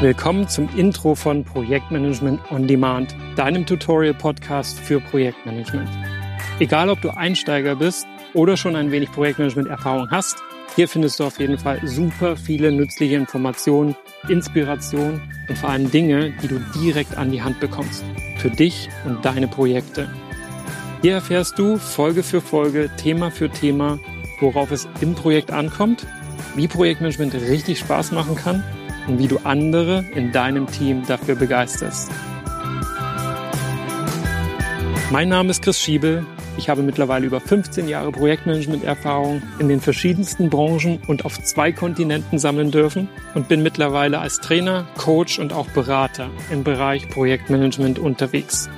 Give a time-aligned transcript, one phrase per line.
[0.00, 5.88] Willkommen zum Intro von Projektmanagement on Demand, deinem Tutorial-Podcast für Projektmanagement.
[6.60, 10.36] Egal, ob du Einsteiger bist oder schon ein wenig Projektmanagement-Erfahrung hast,
[10.76, 13.96] hier findest du auf jeden Fall super viele nützliche Informationen,
[14.28, 18.04] Inspiration und vor allem Dinge, die du direkt an die Hand bekommst.
[18.36, 20.08] Für dich und deine Projekte.
[21.02, 23.98] Hier erfährst du Folge für Folge, Thema für Thema,
[24.38, 26.06] worauf es im Projekt ankommt,
[26.54, 28.62] wie Projektmanagement richtig Spaß machen kann
[29.08, 32.10] und wie du andere in deinem Team dafür begeisterst.
[35.10, 36.26] Mein Name ist Chris Schiebel.
[36.58, 42.38] Ich habe mittlerweile über 15 Jahre Projektmanagement-Erfahrung in den verschiedensten Branchen und auf zwei Kontinenten
[42.38, 48.68] sammeln dürfen und bin mittlerweile als Trainer, Coach und auch Berater im Bereich Projektmanagement unterwegs.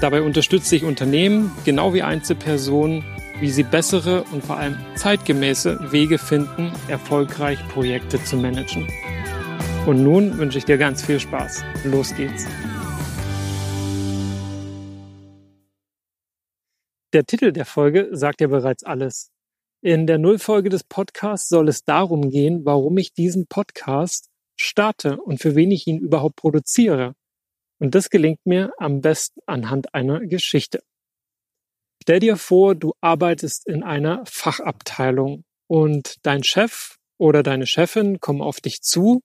[0.00, 3.04] Dabei unterstütze ich Unternehmen, genau wie Einzelpersonen,
[3.40, 8.86] wie sie bessere und vor allem zeitgemäße Wege finden, erfolgreich Projekte zu managen.
[9.86, 11.62] Und nun wünsche ich dir ganz viel Spaß.
[11.84, 12.46] Los geht's.
[17.12, 19.30] Der Titel der Folge sagt ja bereits alles.
[19.82, 25.42] In der Nullfolge des Podcasts soll es darum gehen, warum ich diesen Podcast starte und
[25.42, 27.12] für wen ich ihn überhaupt produziere.
[27.78, 30.82] Und das gelingt mir am besten anhand einer Geschichte.
[32.02, 38.40] Stell dir vor, du arbeitest in einer Fachabteilung und dein Chef oder deine Chefin kommen
[38.40, 39.20] auf dich zu.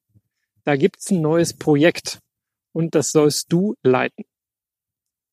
[0.64, 2.20] Da gibt's ein neues Projekt
[2.74, 4.26] und das sollst du leiten.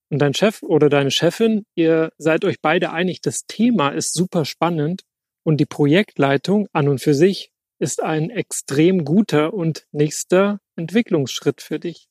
[0.09, 4.45] Und dein Chef oder deine Chefin, ihr seid euch beide einig, das Thema ist super
[4.45, 5.03] spannend
[5.43, 11.79] und die Projektleitung an und für sich ist ein extrem guter und nächster Entwicklungsschritt für
[11.79, 12.09] dich.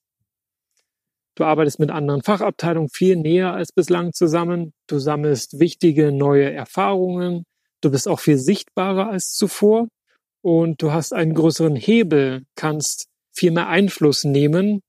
[1.35, 4.73] Du arbeitest mit anderen Fachabteilungen viel näher als bislang zusammen.
[4.88, 7.44] Du sammelst wichtige neue Erfahrungen.
[7.81, 9.88] Du bist auch viel sichtbarer als zuvor.
[10.45, 14.81] Und du hast einen größeren Hebel, kannst viel mehr Einfluss nehmen,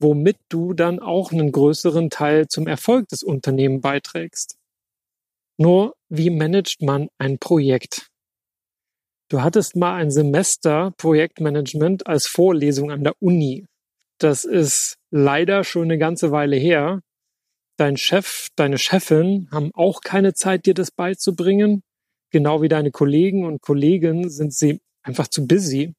[0.00, 4.56] womit du dann auch einen größeren Teil zum Erfolg des Unternehmens beiträgst.
[5.56, 8.08] Nur, wie managt man ein Projekt?
[9.28, 13.66] Du hattest mal ein Semester Projektmanagement als Vorlesung an der Uni.
[14.18, 17.02] Das ist leider schon eine ganze Weile her.
[17.78, 21.84] Dein Chef, deine Chefin haben auch keine Zeit, dir das beizubringen.
[22.32, 25.94] Genau wie deine Kollegen und Kollegen sind sie einfach zu busy.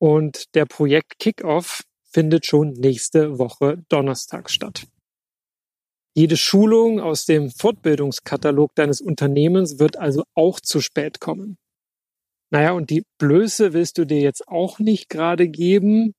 [0.00, 4.86] Und der Projekt Kickoff findet schon nächste Woche Donnerstag statt.
[6.16, 11.58] Jede Schulung aus dem Fortbildungskatalog deines Unternehmens wird also auch zu spät kommen.
[12.50, 16.14] Naja, und die Blöße willst du dir jetzt auch nicht gerade geben,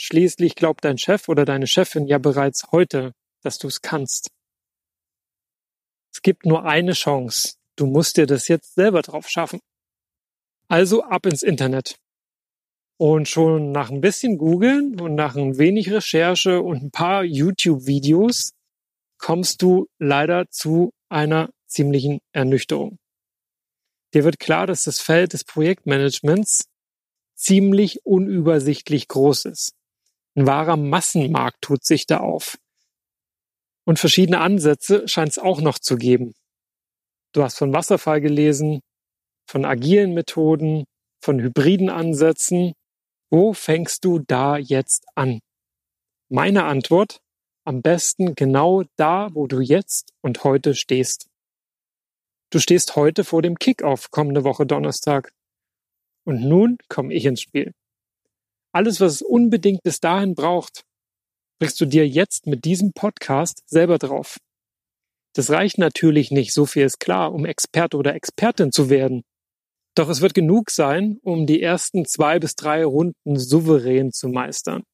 [0.00, 3.12] Schließlich glaubt dein Chef oder deine Chefin ja bereits heute,
[3.42, 4.30] dass du es kannst.
[6.14, 7.56] Es gibt nur eine Chance.
[7.76, 9.60] Du musst dir das jetzt selber drauf schaffen.
[10.68, 11.96] Also ab ins Internet.
[12.98, 18.52] Und schon nach ein bisschen Googeln und nach ein wenig Recherche und ein paar YouTube-Videos
[19.18, 22.98] kommst du leider zu einer ziemlichen Ernüchterung.
[24.14, 26.64] Dir wird klar, dass das Feld des Projektmanagements
[27.34, 29.72] ziemlich unübersichtlich groß ist.
[30.34, 32.58] Ein wahrer Massenmarkt tut sich da auf.
[33.84, 36.34] Und verschiedene Ansätze scheint es auch noch zu geben.
[37.32, 38.80] Du hast von Wasserfall gelesen,
[39.48, 40.84] von agilen Methoden,
[41.22, 42.74] von hybriden Ansätzen.
[43.30, 45.40] Wo fängst du da jetzt an?
[46.28, 47.20] Meine Antwort,
[47.64, 51.28] am besten genau da, wo du jetzt und heute stehst.
[52.50, 55.32] Du stehst heute vor dem Kickoff kommende Woche Donnerstag.
[56.24, 57.72] Und nun komme ich ins Spiel.
[58.72, 60.82] Alles, was es unbedingt bis dahin braucht,
[61.58, 64.38] bringst du dir jetzt mit diesem Podcast selber drauf.
[65.34, 69.24] Das reicht natürlich nicht, so viel ist klar, um Experte oder Expertin zu werden.
[69.98, 74.84] Doch es wird genug sein, um die ersten zwei bis drei Runden souverän zu meistern.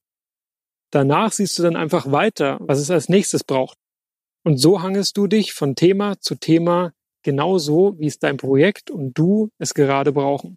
[0.91, 3.77] Danach siehst du dann einfach weiter, was es als nächstes braucht.
[4.47, 9.13] Und so hangest du dich von Thema zu Thema genauso, wie es dein Projekt und
[9.13, 10.57] du es gerade brauchen.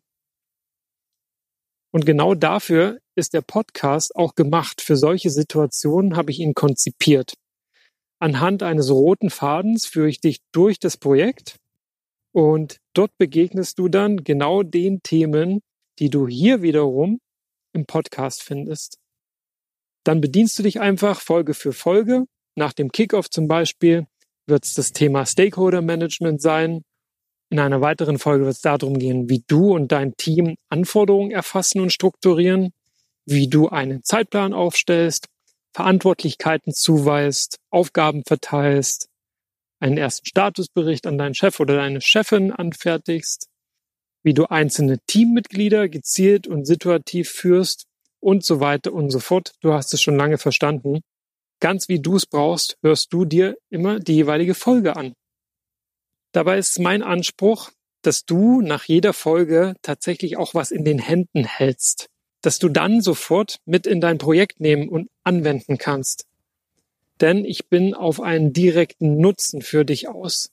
[1.92, 4.80] Und genau dafür ist der Podcast auch gemacht.
[4.80, 7.34] Für solche Situationen habe ich ihn konzipiert.
[8.22, 11.58] Anhand eines roten Fadens führe ich dich durch das Projekt
[12.38, 15.62] und dort begegnest du dann genau den Themen,
[15.98, 17.20] die du hier wiederum
[17.74, 19.00] im Podcast findest.
[20.04, 22.26] Dann bedienst du dich einfach Folge für Folge.
[22.56, 24.06] Nach dem Kickoff zum Beispiel
[24.46, 26.84] wird es das Thema Stakeholder Management sein
[27.50, 31.80] in einer weiteren Folge wird es darum gehen, wie du und dein Team Anforderungen erfassen
[31.80, 32.74] und strukturieren,
[33.26, 35.28] wie du einen Zeitplan aufstellst,
[35.74, 39.08] Verantwortlichkeiten zuweist, Aufgaben verteilst,
[39.80, 43.48] einen ersten Statusbericht an deinen Chef oder deine Chefin anfertigst,
[44.24, 47.86] wie du einzelne Teammitglieder gezielt und situativ führst
[48.20, 49.54] und so weiter und so fort.
[49.62, 51.02] Du hast es schon lange verstanden.
[51.60, 55.14] Ganz wie du es brauchst, hörst du dir immer die jeweilige Folge an.
[56.34, 57.72] Dabei ist mein Anspruch,
[58.04, 62.08] dass du nach jeder Folge tatsächlich auch was in den Händen hältst,
[62.42, 66.27] dass du dann sofort mit in dein Projekt nehmen und anwenden kannst.
[67.22, 70.52] Denn ich bin auf einen direkten Nutzen für dich aus.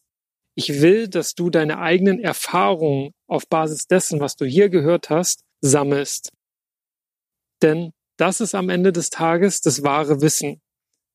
[0.55, 5.43] Ich will, dass du deine eigenen Erfahrungen auf Basis dessen, was du hier gehört hast,
[5.61, 6.31] sammelst.
[7.61, 10.61] Denn das ist am Ende des Tages das wahre Wissen.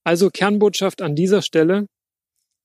[0.03, 1.87] Also Kernbotschaft an dieser Stelle.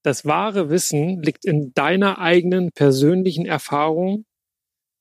[0.02, 4.24] Das wahre Wissen liegt in deiner eigenen persönlichen Erfahrung.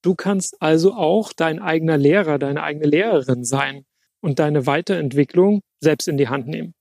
[0.01, 3.85] Du kannst also auch dein eigener Lehrer, deine eigene Lehrerin sein
[4.21, 6.73] und deine Weiterentwicklung selbst in die Hand nehmen.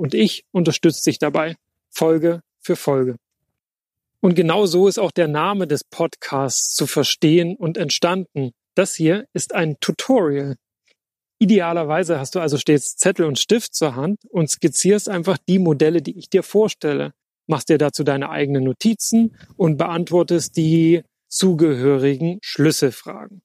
[0.00, 1.56] Und ich unterstütze dich dabei,
[1.90, 3.16] Folge für Folge.
[4.20, 8.52] Und genau so ist auch der Name des Podcasts zu verstehen und entstanden.
[8.74, 10.56] Das hier ist ein Tutorial.
[11.38, 16.00] Idealerweise hast du also stets Zettel und Stift zur Hand und skizzierst einfach die Modelle,
[16.00, 17.12] die ich dir vorstelle
[17.50, 23.42] machst dir dazu deine eigenen Notizen und beantwortest die zugehörigen Schlüsselfragen.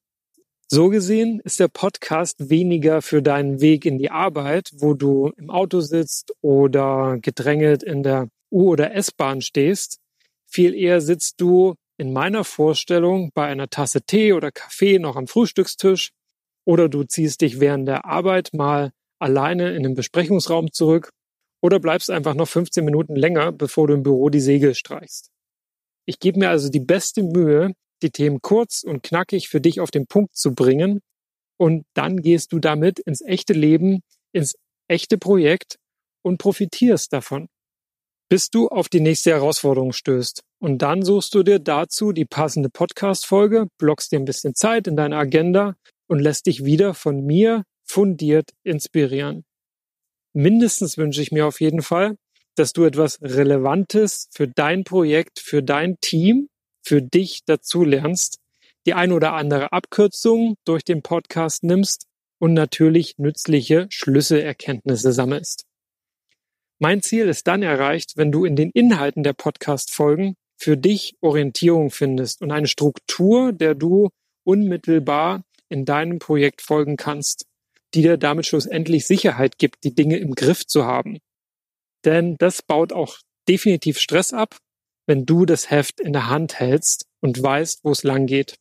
[0.67, 5.51] So gesehen ist der Podcast weniger für deinen Weg in die Arbeit, wo du im
[5.51, 9.99] Auto sitzt oder gedrängelt in der U- oder S-Bahn stehst.
[10.47, 15.27] Viel eher sitzt du in meiner Vorstellung bei einer Tasse Tee oder Kaffee noch am
[15.27, 16.09] Frühstückstisch
[16.65, 21.09] oder du ziehst dich während der Arbeit mal alleine in den Besprechungsraum zurück
[21.61, 25.29] oder bleibst einfach noch 15 Minuten länger, bevor du im Büro die Segel streichst.
[26.07, 29.91] Ich gebe mir also die beste Mühe, die Themen kurz und knackig für dich auf
[29.91, 31.01] den Punkt zu bringen
[31.57, 34.01] und dann gehst du damit ins echte Leben,
[34.33, 34.55] ins
[34.87, 35.77] echte Projekt
[36.23, 37.47] und profitierst davon,
[38.29, 40.41] bis du auf die nächste Herausforderung stößt.
[40.59, 44.95] Und dann suchst du dir dazu die passende Podcast-Folge, blockst dir ein bisschen Zeit in
[44.95, 45.75] deiner Agenda
[46.07, 49.45] und lässt dich wieder von mir fundiert inspirieren
[50.35, 52.17] mindestens wünsche ich mir auf jeden Fall,
[52.55, 56.49] dass du etwas Relevantes für dein Projekt, für dein Team,
[56.85, 58.39] für dich dazu lernst,
[58.85, 62.05] die ein oder andere Abkürzung durch den Podcast nimmst
[62.39, 65.65] und natürlich nützliche Schlüsselerkenntnisse sammelst.
[66.79, 71.89] Mein Ziel ist dann erreicht, wenn du in den Inhalten der Podcast-Folgen für dich Orientierung
[71.89, 74.09] findest und eine Struktur, der du
[74.43, 77.45] unmittelbar in deinem Projekt folgen kannst
[77.95, 81.19] die dir damit schlussendlich Sicherheit gibt, die Dinge im Griff zu haben.
[82.03, 83.17] Denn das baut auch
[83.47, 84.57] definitiv Stress ab,
[85.07, 88.55] wenn du das Heft in der Hand hältst und weißt, wo es lang geht.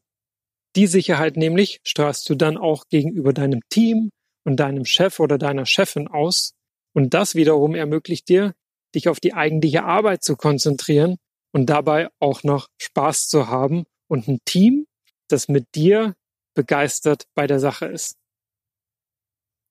[0.77, 4.11] Die Sicherheit nämlich strahlst du dann auch gegenüber deinem Team
[4.45, 6.55] und deinem Chef oder deiner Chefin aus.
[6.95, 8.55] Und das wiederum ermöglicht dir,
[8.95, 11.17] dich auf die eigentliche Arbeit zu konzentrieren
[11.53, 14.87] und dabei auch noch Spaß zu haben und ein Team,
[15.29, 16.15] das mit dir
[16.55, 18.17] begeistert bei der Sache ist.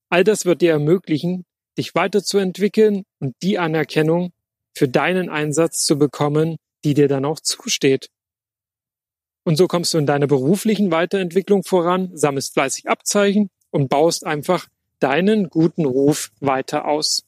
[0.09, 1.45] All das wird dir ermöglichen,
[1.77, 4.31] dich weiterzuentwickeln und die Anerkennung
[4.75, 8.09] für deinen Einsatz zu bekommen, die dir dann auch zusteht.
[9.43, 14.67] Und so kommst du in deiner beruflichen Weiterentwicklung voran, sammelst fleißig Abzeichen und baust einfach
[14.99, 17.23] deinen guten Ruf weiter aus.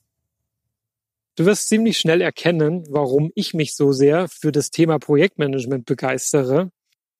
[1.35, 6.71] Du wirst ziemlich schnell erkennen, warum ich mich so sehr für das Thema Projektmanagement begeistere.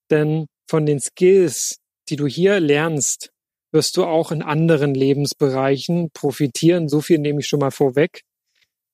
[0.10, 3.32] Denn von den Skills, die du hier lernst,
[3.74, 6.88] wirst du auch in anderen Lebensbereichen profitieren.
[6.88, 8.22] So viel nehme ich schon mal vorweg.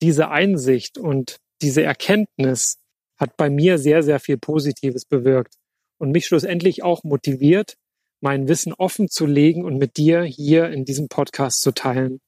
[0.01, 2.79] Diese Einsicht und diese Erkenntnis
[3.21, 5.55] hat bei mir sehr, sehr viel Positives bewirkt
[5.99, 7.77] und mich schlussendlich auch motiviert,
[8.19, 12.19] mein Wissen offen zu legen und mit dir hier in diesem Podcast zu teilen.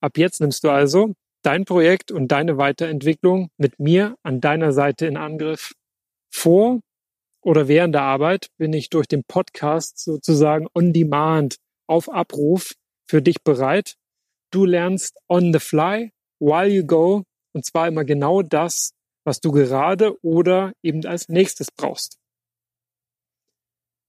[0.00, 5.06] Ab jetzt nimmst du also dein Projekt und deine Weiterentwicklung mit mir an deiner Seite
[5.06, 5.72] in Angriff.
[6.30, 6.80] Vor
[7.42, 11.56] oder während der Arbeit bin ich durch den Podcast sozusagen on demand
[11.88, 12.74] auf Abruf
[13.08, 13.94] für dich bereit.
[14.50, 17.24] Du lernst on the fly, while you go,
[17.54, 18.92] und zwar immer genau das,
[19.24, 22.18] was du gerade oder eben als nächstes brauchst.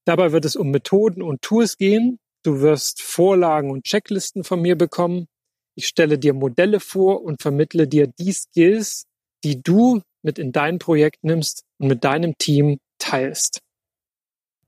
[0.06, 2.20] Dabei wird es um Methoden und Tools gehen.
[2.44, 5.28] Du wirst Vorlagen und Checklisten von mir bekommen.
[5.76, 9.06] Ich stelle dir Modelle vor und vermittle dir die Skills,
[9.44, 13.60] die du mit in dein Projekt nimmst und mit deinem Team teilst.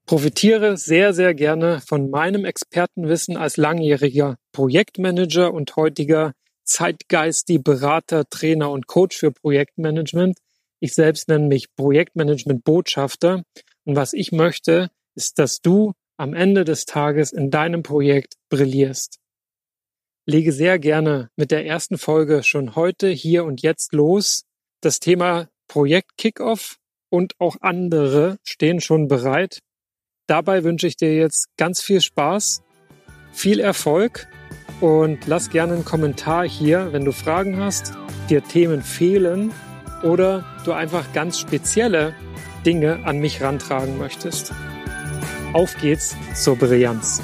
[0.06, 6.34] Profitiere sehr, sehr gerne von meinem Expertenwissen als langjähriger Projektmanager und heutiger
[6.66, 10.38] Zeitgeisty Berater, Trainer und Coach für Projektmanagement.
[10.80, 13.44] Ich selbst nenne mich Projektmanagement Botschafter.
[13.86, 19.20] Und was ich möchte, ist, dass du am Ende des Tages in deinem Projekt brillierst.
[20.26, 24.44] Lege sehr gerne mit der ersten Folge schon heute, hier und jetzt los.
[24.82, 26.78] Das Thema Projekt Kickoff
[27.10, 29.60] und auch andere stehen schon bereit.
[30.28, 32.64] Dabei wünsche ich dir jetzt ganz viel Spaß,
[33.36, 34.28] Viel Erfolg
[34.86, 37.94] und lass gerne einen Kommentar hier, wenn du Fragen hast,
[38.30, 39.52] dir Themen fehlen
[40.04, 42.14] oder du einfach ganz spezielle
[42.68, 44.54] Dinge an mich rantragen möchtest.
[45.54, 47.24] Auf geht's zur Brillanz.